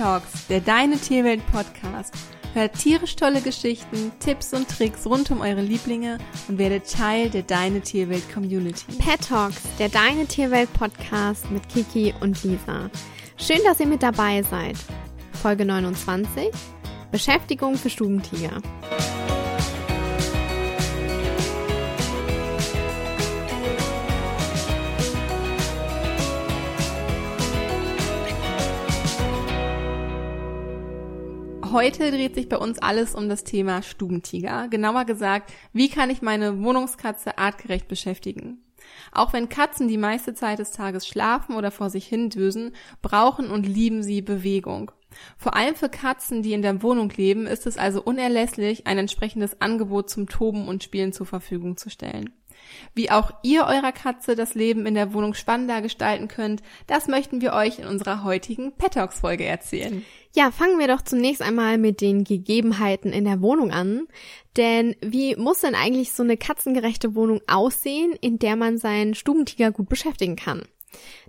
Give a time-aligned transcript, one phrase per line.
[0.00, 2.14] Talks, der Deine Tierwelt Podcast.
[2.54, 6.16] Hört tierisch tolle Geschichten, Tipps und Tricks rund um eure Lieblinge
[6.48, 8.90] und werdet Teil der Deine Tierwelt Community.
[8.96, 12.88] Pet Talks, der Deine Tierwelt Podcast mit Kiki und Lisa.
[13.36, 14.78] Schön, dass ihr mit dabei seid.
[15.34, 16.48] Folge 29.
[17.12, 18.62] Beschäftigung für Stubentiger.
[31.72, 34.66] Heute dreht sich bei uns alles um das Thema Stubentiger.
[34.68, 38.64] Genauer gesagt, wie kann ich meine Wohnungskatze artgerecht beschäftigen?
[39.12, 43.52] Auch wenn Katzen die meiste Zeit des Tages schlafen oder vor sich hin düsen, brauchen
[43.52, 44.90] und lieben sie Bewegung.
[45.36, 49.60] Vor allem für Katzen, die in der Wohnung leben, ist es also unerlässlich, ein entsprechendes
[49.60, 52.30] Angebot zum Toben und Spielen zur Verfügung zu stellen.
[52.94, 57.40] Wie auch ihr eurer Katze das Leben in der Wohnung spannender gestalten könnt, das möchten
[57.40, 60.04] wir euch in unserer heutigen Pet Talks Folge erzählen.
[60.34, 64.06] Ja, fangen wir doch zunächst einmal mit den Gegebenheiten in der Wohnung an.
[64.56, 69.70] Denn wie muss denn eigentlich so eine katzengerechte Wohnung aussehen, in der man seinen Stubentiger
[69.72, 70.62] gut beschäftigen kann?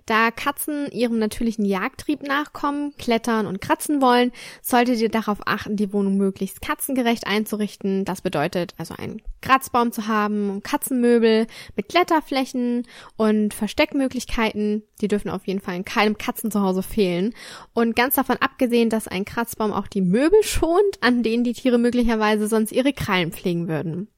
[0.06, 5.92] Da Katzen ihrem natürlichen Jagdtrieb nachkommen, klettern und kratzen wollen, solltet ihr darauf achten, die
[5.92, 8.04] Wohnung möglichst katzengerecht einzurichten.
[8.04, 11.46] Das bedeutet also einen Kratzbaum zu haben, Katzenmöbel
[11.76, 14.82] mit Kletterflächen und Versteckmöglichkeiten.
[15.00, 17.34] Die dürfen auf jeden Fall in keinem Katzenzuhause fehlen.
[17.72, 21.78] Und ganz davon abgesehen, dass ein Kratzbaum auch die Möbel schont, an denen die Tiere
[21.78, 24.08] möglicherweise sonst ihre Krallen pflegen würden.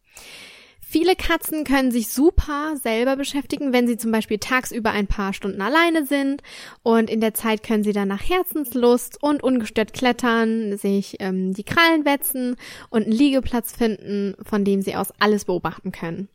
[0.94, 5.60] Viele Katzen können sich super selber beschäftigen, wenn sie zum Beispiel tagsüber ein paar Stunden
[5.60, 6.40] alleine sind
[6.84, 11.64] und in der Zeit können sie dann nach Herzenslust und ungestört klettern, sich ähm, die
[11.64, 12.54] Krallen wetzen
[12.90, 16.28] und einen Liegeplatz finden, von dem sie aus alles beobachten können.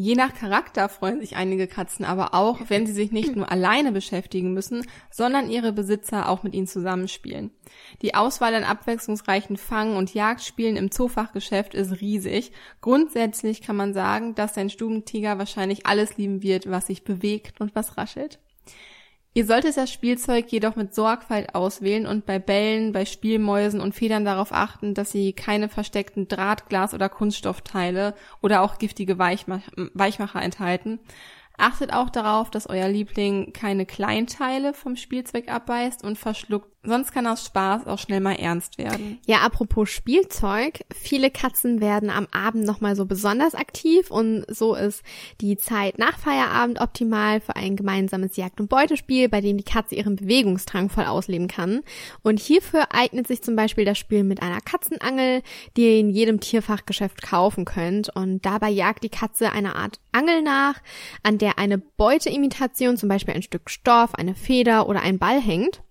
[0.00, 3.90] Je nach Charakter freuen sich einige Katzen aber auch, wenn sie sich nicht nur alleine
[3.90, 7.50] beschäftigen müssen, sondern ihre Besitzer auch mit ihnen zusammenspielen.
[8.00, 12.52] Die Auswahl an abwechslungsreichen Fang- und Jagdspielen im Zoofachgeschäft ist riesig.
[12.80, 17.74] Grundsätzlich kann man sagen, dass ein Stubentiger wahrscheinlich alles lieben wird, was sich bewegt und
[17.74, 18.38] was raschelt.
[19.38, 24.24] Ihr solltet das Spielzeug jedoch mit Sorgfalt auswählen und bei Bällen, bei Spielmäusen und Federn
[24.24, 30.98] darauf achten, dass sie keine versteckten Draht-, Glas- oder Kunststoffteile oder auch giftige Weichmacher enthalten.
[31.56, 37.26] Achtet auch darauf, dass euer Liebling keine Kleinteile vom Spielzeug abbeißt und verschluckt, sonst kann
[37.26, 39.18] aus Spaß auch schnell mal ernst werden.
[39.26, 45.02] Ja, apropos Spielzeug, viele Katzen werden am Abend nochmal so besonders aktiv und so ist
[45.40, 49.96] die Zeit nach Feierabend optimal für ein gemeinsames Jagd- und Beutespiel, bei dem die Katze
[49.96, 51.82] ihren Bewegungsdrang voll ausleben kann.
[52.22, 55.42] Und hierfür eignet sich zum Beispiel das Spiel mit einer Katzenangel,
[55.76, 60.42] die ihr in jedem Tierfachgeschäft kaufen könnt und dabei jagt die Katze eine Art Angel
[60.42, 60.80] nach,
[61.22, 65.82] an der eine Beuteimitation, zum Beispiel ein Stück Stoff, eine Feder oder ein Ball hängt.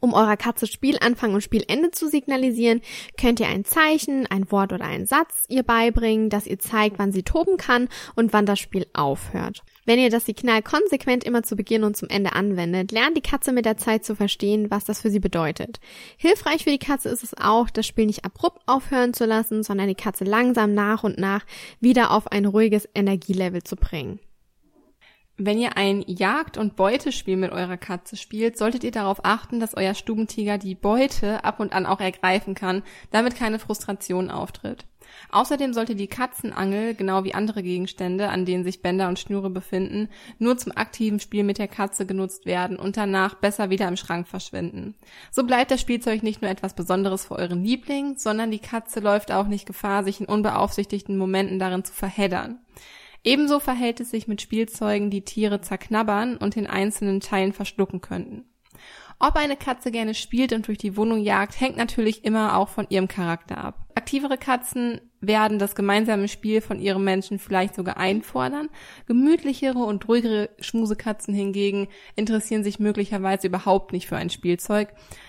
[0.00, 2.80] Um eurer Katze Spielanfang und Spielende zu signalisieren,
[3.18, 7.12] könnt ihr ein Zeichen, ein Wort oder einen Satz ihr beibringen, das ihr zeigt, wann
[7.12, 9.62] sie toben kann und wann das Spiel aufhört.
[9.84, 13.52] Wenn ihr das Signal konsequent immer zu Beginn und zum Ende anwendet, lernt die Katze
[13.52, 15.80] mit der Zeit zu verstehen, was das für sie bedeutet.
[16.16, 19.88] Hilfreich für die Katze ist es auch, das Spiel nicht abrupt aufhören zu lassen, sondern
[19.88, 21.44] die Katze langsam nach und nach
[21.80, 24.20] wieder auf ein ruhiges Energielevel zu bringen.
[25.44, 29.76] Wenn ihr ein Jagd- und Beutespiel mit eurer Katze spielt, solltet ihr darauf achten, dass
[29.76, 34.86] euer Stubentiger die Beute ab und an auch ergreifen kann, damit keine Frustration auftritt.
[35.32, 40.10] Außerdem sollte die Katzenangel, genau wie andere Gegenstände, an denen sich Bänder und Schnüre befinden,
[40.38, 44.28] nur zum aktiven Spiel mit der Katze genutzt werden und danach besser wieder im Schrank
[44.28, 44.94] verschwinden.
[45.32, 49.32] So bleibt das Spielzeug nicht nur etwas Besonderes für euren Liebling, sondern die Katze läuft
[49.32, 52.60] auch nicht Gefahr, sich in unbeaufsichtigten Momenten darin zu verheddern.
[53.24, 58.44] Ebenso verhält es sich mit Spielzeugen, die Tiere zerknabbern und in einzelnen Teilen verschlucken könnten.
[59.24, 62.86] Ob eine Katze gerne spielt und durch die Wohnung jagt, hängt natürlich immer auch von
[62.88, 63.86] ihrem Charakter ab.
[63.94, 68.68] Aktivere Katzen werden das gemeinsame Spiel von ihrem Menschen vielleicht sogar einfordern.
[69.06, 71.86] Gemütlichere und ruhigere Schmusekatzen hingegen
[72.16, 74.88] interessieren sich möglicherweise überhaupt nicht für ein Spielzeug.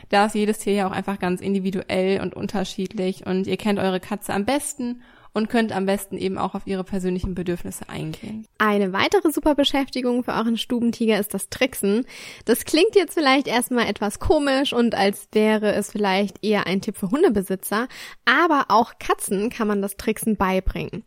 [0.09, 3.99] Da ist jedes Tier ja auch einfach ganz individuell und unterschiedlich und ihr kennt eure
[3.99, 8.45] Katze am besten und könnt am besten eben auch auf ihre persönlichen Bedürfnisse eingehen.
[8.57, 12.05] Eine weitere super Beschäftigung für euren Stubentiger ist das Tricksen.
[12.45, 16.97] Das klingt jetzt vielleicht erstmal etwas komisch und als wäre es vielleicht eher ein Tipp
[16.97, 17.87] für Hundebesitzer,
[18.25, 21.03] aber auch Katzen kann man das Tricksen beibringen.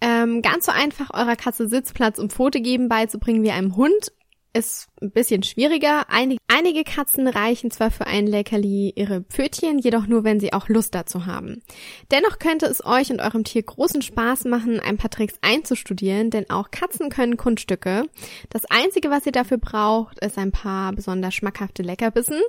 [0.00, 4.12] Ähm, ganz so einfach eurer Katze Sitzplatz und Pfote geben beizubringen wie einem Hund
[4.52, 6.06] ist ein bisschen schwieriger.
[6.08, 10.68] Einige, einige Katzen reichen zwar für ein Leckerli ihre Pfötchen, jedoch nur, wenn sie auch
[10.68, 11.62] Lust dazu haben.
[12.10, 16.50] Dennoch könnte es euch und eurem Tier großen Spaß machen, ein paar Tricks einzustudieren, denn
[16.50, 18.02] auch Katzen können Kunststücke.
[18.50, 22.40] Das Einzige, was ihr dafür braucht, ist ein paar besonders schmackhafte Leckerbissen,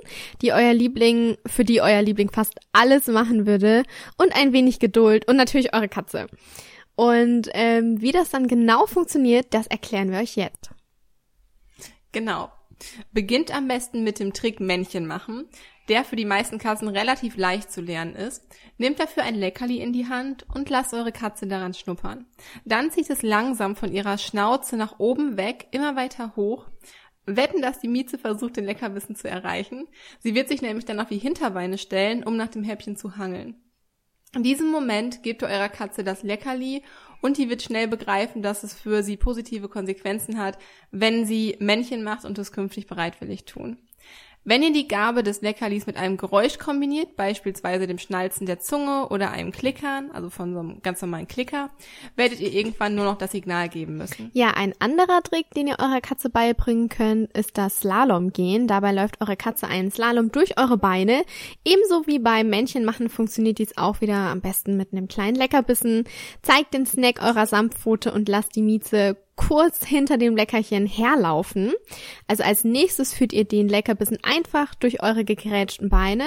[0.42, 3.84] die euer Liebling, für die euer Liebling fast alles machen würde
[4.18, 6.26] und ein wenig Geduld und natürlich eure Katze.
[6.96, 10.70] Und ähm, wie das dann genau funktioniert, das erklären wir euch jetzt.
[12.10, 12.50] Genau.
[13.12, 15.48] Beginnt am besten mit dem Trick Männchen machen,
[15.88, 18.44] der für die meisten Katzen relativ leicht zu lernen ist.
[18.78, 22.26] Nehmt dafür ein Leckerli in die Hand und lasst eure Katze daran schnuppern.
[22.64, 26.66] Dann zieht es langsam von ihrer Schnauze nach oben weg, immer weiter hoch.
[27.26, 29.88] Wetten, dass die Mieze versucht, den Leckerbissen zu erreichen.
[30.20, 33.60] Sie wird sich nämlich dann auf die Hinterbeine stellen, um nach dem Häppchen zu hangeln.
[34.34, 36.84] In diesem Moment gebt ihr eurer Katze das Leckerli
[37.20, 40.58] und die wird schnell begreifen, dass es für sie positive Konsequenzen hat,
[40.90, 43.76] wenn sie Männchen macht und es künftig bereitwillig tun.
[44.50, 49.06] Wenn ihr die Gabe des Leckerlis mit einem Geräusch kombiniert, beispielsweise dem Schnalzen der Zunge
[49.10, 51.70] oder einem Klickern, also von so einem ganz normalen Klicker,
[52.16, 54.28] werdet ihr irgendwann nur noch das Signal geben müssen.
[54.34, 58.66] Ja, ein anderer Trick, den ihr eurer Katze beibringen könnt, ist das Slalom gehen.
[58.66, 61.22] Dabei läuft eure Katze einen Slalom durch eure Beine.
[61.64, 66.08] Ebenso wie beim Männchen machen funktioniert dies auch wieder am besten mit einem kleinen Leckerbissen.
[66.42, 69.16] Zeigt den Snack eurer Samtpfote und lasst die Mieze
[69.48, 71.72] kurz hinter dem Leckerchen herlaufen.
[72.26, 76.26] Also als nächstes führt ihr den Leckerbissen einfach durch eure gegrätschten Beine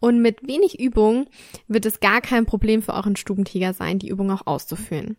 [0.00, 1.26] und mit wenig Übung
[1.68, 5.16] wird es gar kein Problem für euren Stubentiger sein, die Übung auch auszuführen.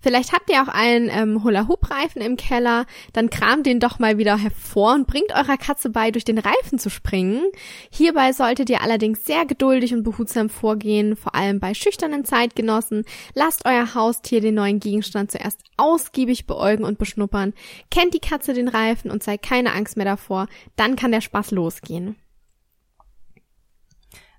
[0.00, 4.36] Vielleicht habt ihr auch einen ähm, Hula-Hoop-Reifen im Keller, dann kramt den doch mal wieder
[4.36, 7.44] hervor und bringt eurer Katze bei, durch den Reifen zu springen.
[7.90, 13.04] Hierbei solltet ihr allerdings sehr geduldig und behutsam vorgehen, vor allem bei schüchternen Zeitgenossen.
[13.34, 17.54] Lasst euer Haustier den neuen Gegenstand zuerst ausgiebig beäugen und beschnuppern.
[17.90, 21.52] Kennt die Katze den Reifen und zeigt keine Angst mehr davor, dann kann der Spaß
[21.52, 22.16] losgehen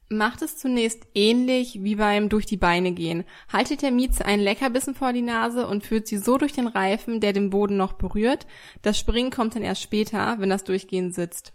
[0.10, 3.24] macht es zunächst ähnlich wie beim durch die Beine gehen.
[3.52, 7.20] Haltet der Mieze einen Leckerbissen vor die Nase und führt sie so durch den Reifen,
[7.20, 8.46] der den Boden noch berührt.
[8.82, 11.54] Das Springen kommt dann erst später, wenn das Durchgehen sitzt.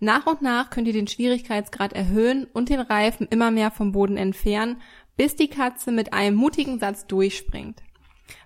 [0.00, 4.16] Nach und nach könnt ihr den Schwierigkeitsgrad erhöhen und den Reifen immer mehr vom Boden
[4.16, 4.80] entfernen,
[5.16, 7.82] bis die Katze mit einem mutigen Satz durchspringt.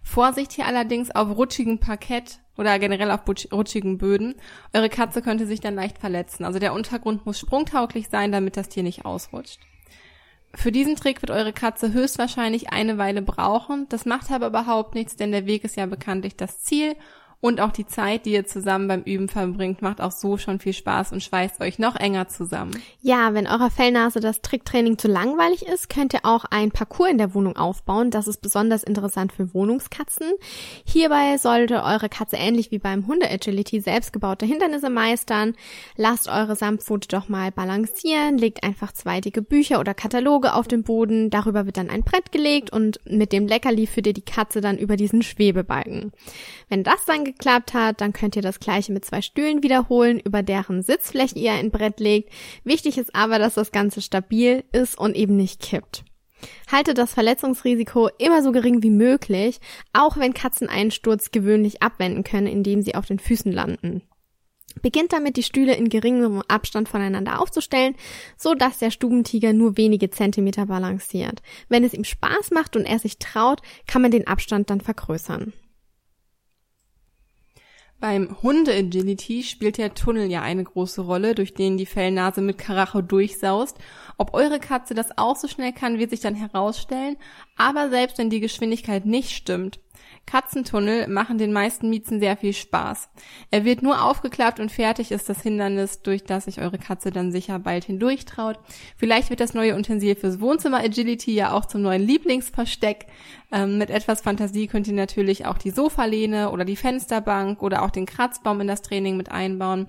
[0.02, 3.20] Vorsicht hier allerdings auf rutschigem Parkett oder generell auf
[3.52, 4.34] rutschigen Böden.
[4.72, 6.44] Eure Katze könnte sich dann leicht verletzen.
[6.44, 9.60] Also der Untergrund muss sprungtauglich sein, damit das Tier nicht ausrutscht.
[10.54, 13.86] Für diesen Trick wird eure Katze höchstwahrscheinlich eine Weile brauchen.
[13.88, 16.94] Das macht aber überhaupt nichts, denn der Weg ist ja bekanntlich das Ziel
[17.44, 20.72] und auch die Zeit, die ihr zusammen beim Üben verbringt, macht auch so schon viel
[20.72, 22.72] Spaß und schweißt euch noch enger zusammen.
[23.02, 27.18] Ja, wenn eurer Fellnase das Tricktraining zu langweilig ist, könnt ihr auch ein Parcours in
[27.18, 28.10] der Wohnung aufbauen.
[28.10, 30.26] Das ist besonders interessant für Wohnungskatzen.
[30.86, 35.52] Hierbei sollte eure Katze ähnlich wie beim Hunde-Agility selbstgebaute Hindernisse meistern.
[35.96, 40.82] Lasst eure Samtpfote doch mal balancieren, legt einfach zwei dicke Bücher oder Kataloge auf den
[40.82, 41.28] Boden.
[41.28, 44.78] Darüber wird dann ein Brett gelegt und mit dem Leckerli führt ihr die Katze dann
[44.78, 46.12] über diesen Schwebebalken.
[46.70, 50.42] Wenn das dann geklappt hat, dann könnt ihr das gleiche mit zwei Stühlen wiederholen, über
[50.42, 52.32] deren Sitzfläche ihr ein Brett legt.
[52.64, 56.04] Wichtig ist aber, dass das Ganze stabil ist und eben nicht kippt.
[56.70, 59.60] Halte das Verletzungsrisiko immer so gering wie möglich,
[59.92, 64.02] auch wenn Katzen einen Sturz gewöhnlich abwenden können, indem sie auf den Füßen landen.
[64.82, 67.94] Beginnt damit, die Stühle in geringem Abstand voneinander aufzustellen,
[68.36, 71.42] so dass der Stubentiger nur wenige Zentimeter balanciert.
[71.68, 75.52] Wenn es ihm Spaß macht und er sich traut, kann man den Abstand dann vergrößern.
[78.00, 83.00] Beim Hunde-Agility spielt der Tunnel ja eine große Rolle, durch den die Fellnase mit Karacho
[83.00, 83.78] durchsaust.
[84.18, 87.16] Ob eure Katze das auch so schnell kann, wird sich dann herausstellen.
[87.56, 89.80] Aber selbst wenn die Geschwindigkeit nicht stimmt,
[90.26, 93.08] Katzentunnel machen den meisten Miezen sehr viel Spaß.
[93.50, 97.32] Er wird nur aufgeklappt und fertig ist das Hindernis, durch das sich eure Katze dann
[97.32, 98.58] sicher bald hindurchtraut.
[98.96, 103.06] Vielleicht wird das neue Utensil fürs Wohnzimmer Agility ja auch zum neuen Lieblingsversteck.
[103.52, 107.90] Ähm, mit etwas Fantasie könnt ihr natürlich auch die Sofalehne oder die Fensterbank oder auch
[107.90, 109.88] den Kratzbaum in das Training mit einbauen.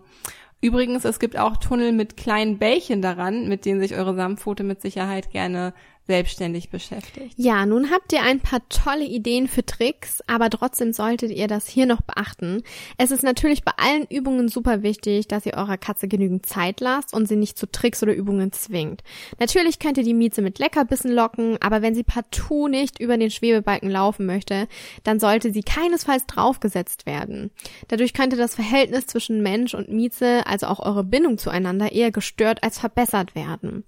[0.61, 4.81] Übrigens, es gibt auch Tunnel mit kleinen Bällchen daran, mit denen sich eure Samtpfote mit
[4.81, 5.73] Sicherheit gerne
[6.07, 7.33] selbstständig beschäftigt.
[7.35, 11.67] Ja, nun habt ihr ein paar tolle Ideen für Tricks, aber trotzdem solltet ihr das
[11.67, 12.61] hier noch beachten.
[12.97, 17.13] Es ist natürlich bei allen Übungen super wichtig, dass ihr eurer Katze genügend Zeit lasst
[17.13, 19.01] und sie nicht zu Tricks oder Übungen zwingt.
[19.39, 23.31] Natürlich könnt ihr die Mieze mit Leckerbissen locken, aber wenn sie partout nicht über den
[23.31, 24.67] Schwebebalken laufen möchte,
[25.03, 27.49] dann sollte sie keinesfalls draufgesetzt werden.
[27.87, 32.63] Dadurch könnte das Verhältnis zwischen Mensch und Mieze, also auch eure Bindung zueinander, eher gestört
[32.63, 33.83] als verbessert werden.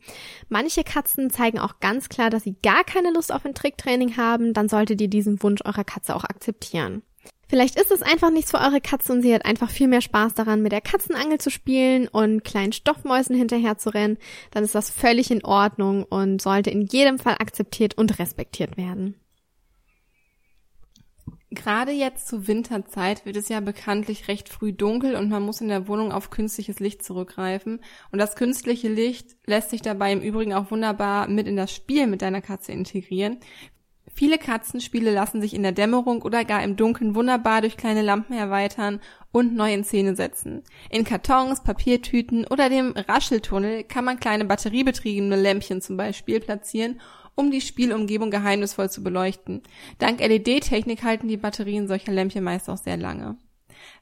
[0.49, 4.53] Manche Katzen zeigen auch ganz klar, dass sie gar keine Lust auf ein Tricktraining haben,
[4.53, 7.03] dann solltet ihr diesen Wunsch eurer Katze auch akzeptieren.
[7.49, 10.33] Vielleicht ist es einfach nichts für eure Katze und sie hat einfach viel mehr Spaß
[10.33, 14.17] daran, mit der Katzenangel zu spielen und kleinen Stoffmäusen hinterher zu rennen.
[14.51, 19.15] Dann ist das völlig in Ordnung und sollte in jedem Fall akzeptiert und respektiert werden.
[21.49, 25.69] Gerade jetzt zur Winterzeit wird es ja bekanntlich recht früh dunkel und man muss in
[25.69, 27.79] der Wohnung auf künstliches Licht zurückgreifen.
[28.11, 32.07] Und das künstliche Licht lässt sich dabei im Übrigen auch wunderbar mit in das Spiel
[32.07, 33.39] mit deiner Katze integrieren.
[34.13, 38.33] Viele Katzenspiele lassen sich in der Dämmerung oder gar im Dunkeln wunderbar durch kleine Lampen
[38.33, 38.99] erweitern
[39.31, 40.63] und neu in Szene setzen.
[40.89, 46.99] In Kartons, Papiertüten oder dem Rascheltunnel kann man kleine batteriebetriebene Lämpchen zum Beispiel platzieren,
[47.37, 49.61] um die Spielumgebung geheimnisvoll zu beleuchten.
[49.99, 53.37] Dank LED-Technik halten die Batterien solcher Lämpchen meist auch sehr lange.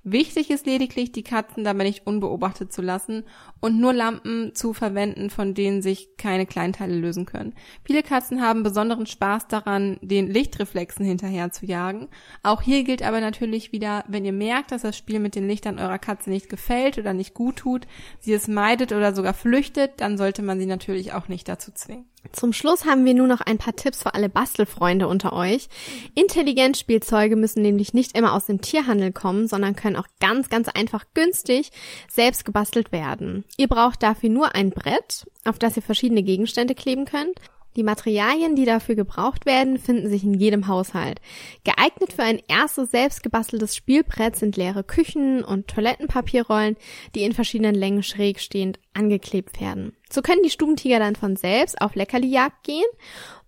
[0.08, 3.24] Wichtig ist lediglich, die Katzen dabei nicht unbeobachtet zu lassen
[3.60, 7.56] und nur Lampen zu verwenden, von denen sich keine Kleinteile lösen können.
[7.84, 12.08] Viele Katzen haben besonderen Spaß daran, den Lichtreflexen hinterher zu jagen.
[12.44, 15.80] Auch hier gilt aber natürlich wieder, wenn ihr merkt, dass das Spiel mit den Lichtern
[15.80, 17.88] eurer Katze nicht gefällt oder nicht gut tut,
[18.20, 22.06] sie es meidet oder sogar flüchtet, dann sollte man sie natürlich auch nicht dazu zwingen.
[22.32, 25.70] Zum Schluss haben wir nur noch ein paar Tipps für alle Bastelfreunde unter euch.
[26.16, 31.06] Intelligenzspielzeuge müssen nämlich nicht immer aus dem Tierhandel kommen, sondern können auch ganz, ganz einfach
[31.14, 31.72] günstig
[32.10, 33.46] selbst gebastelt werden.
[33.58, 37.40] Ihr braucht dafür nur ein Brett, auf das ihr verschiedene Gegenstände kleben könnt
[37.76, 41.20] die Materialien, die dafür gebraucht werden, finden sich in jedem Haushalt.
[41.66, 46.78] Geeignet für ein erstes selbstgebasteltes Spielbrett sind leere Küchen- und Toilettenpapierrollen,
[47.16, 49.96] die in verschiedenen Längen schräg stehend angeklebt werden.
[50.10, 52.86] So können die Stubentiger dann von selbst auf Leckerlijagd gehen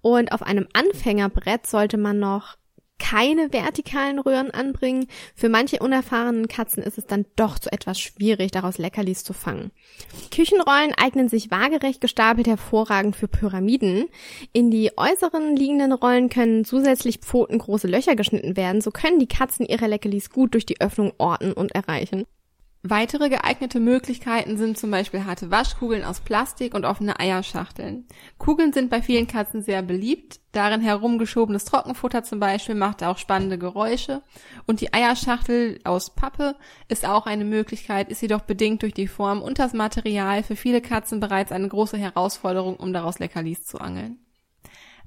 [0.01, 2.57] und auf einem Anfängerbrett sollte man noch
[2.99, 5.07] keine vertikalen Röhren anbringen.
[5.35, 9.71] Für manche unerfahrenen Katzen ist es dann doch zu etwas schwierig, daraus Leckerlis zu fangen.
[10.31, 14.05] Küchenrollen eignen sich waagerecht gestapelt hervorragend für Pyramiden.
[14.53, 19.65] In die äußeren liegenden Rollen können zusätzlich pfotengroße Löcher geschnitten werden, so können die Katzen
[19.65, 22.25] ihre Leckerlis gut durch die Öffnung orten und erreichen.
[22.83, 28.05] Weitere geeignete Möglichkeiten sind zum Beispiel harte Waschkugeln aus Plastik und offene Eierschachteln.
[28.37, 30.39] Kugeln sind bei vielen Katzen sehr beliebt.
[30.51, 34.21] Darin herumgeschobenes Trockenfutter zum Beispiel macht auch spannende Geräusche.
[34.67, 36.55] Und die Eierschachtel aus Pappe
[36.87, 40.81] ist auch eine Möglichkeit, ist jedoch bedingt durch die Form und das Material für viele
[40.81, 44.19] Katzen bereits eine große Herausforderung, um daraus Leckerlis zu angeln.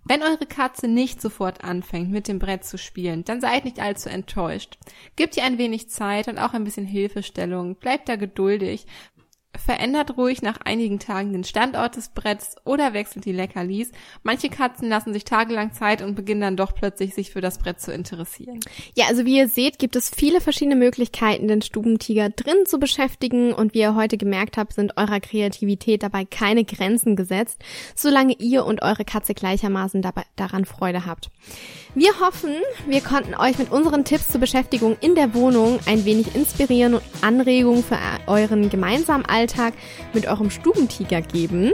[0.04, 4.08] Wenn eure Katze nicht sofort anfängt, mit dem Brett zu spielen, dann seid nicht allzu
[4.08, 4.78] enttäuscht.
[5.16, 7.76] Gebt ihr ein wenig Zeit und auch ein bisschen Hilfestellung.
[7.76, 8.86] Bleibt da geduldig.
[9.56, 13.90] Verändert ruhig nach einigen Tagen den Standort des Bretts oder wechselt die Leckerlis.
[14.22, 17.80] Manche Katzen lassen sich tagelang Zeit und beginnen dann doch plötzlich sich für das Brett
[17.80, 18.60] zu interessieren.
[18.94, 23.52] Ja, also wie ihr seht, gibt es viele verschiedene Möglichkeiten, den Stubentiger drin zu beschäftigen
[23.52, 27.60] und wie ihr heute gemerkt habt, sind eurer Kreativität dabei keine Grenzen gesetzt,
[27.96, 31.28] solange ihr und eure Katze gleichermaßen dabei, daran Freude habt.
[31.96, 32.54] Wir hoffen,
[32.86, 37.02] wir konnten euch mit unseren Tipps zur Beschäftigung in der Wohnung ein wenig inspirieren und
[37.20, 39.39] Anregungen für euren gemeinsamen Alltag
[40.12, 41.72] mit eurem Stubentiger geben.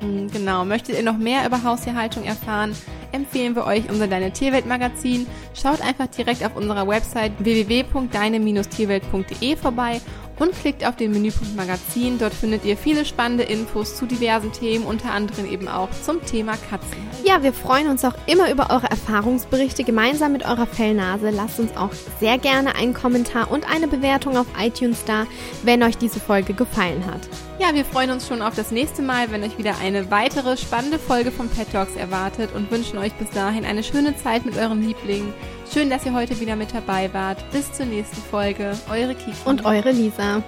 [0.00, 2.74] Hm, genau, möchtet ihr noch mehr über Haustierhaltung erfahren?
[3.12, 5.26] Empfehlen wir euch unser Deine Tierwelt Magazin.
[5.54, 10.02] Schaut einfach direkt auf unserer Website www.deine-tierwelt.de vorbei
[10.38, 12.18] und klickt auf den Menüpunkt Magazin.
[12.18, 16.54] Dort findet ihr viele spannende Infos zu diversen Themen, unter anderem eben auch zum Thema
[16.70, 16.98] Katzen.
[17.24, 21.30] Ja, wir freuen uns auch immer über eure Erfahrungsberichte gemeinsam mit eurer Fellnase.
[21.30, 25.26] Lasst uns auch sehr gerne einen Kommentar und eine Bewertung auf iTunes da,
[25.62, 27.20] wenn euch diese Folge gefallen hat.
[27.60, 30.96] Ja, wir freuen uns schon auf das nächste Mal, wenn euch wieder eine weitere spannende
[30.98, 34.80] Folge von Pet Talks erwartet und wünschen euch bis dahin eine schöne Zeit mit euren
[34.80, 35.34] Lieblingen.
[35.72, 37.38] Schön, dass ihr heute wieder mit dabei wart.
[37.50, 38.78] Bis zur nächsten Folge.
[38.88, 39.32] Eure Kiki.
[39.44, 40.40] Und eure Lisa.